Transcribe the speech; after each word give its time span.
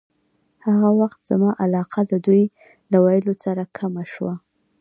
هغه 0.65 0.89
وخت 1.01 1.19
زما 1.31 1.51
علاقه 1.63 2.01
د 2.11 2.13
دوی 2.25 2.43
له 2.91 2.97
ویلو 3.05 3.33
سره 3.45 3.63
کمه 3.77 4.03
شوه. 4.13 4.33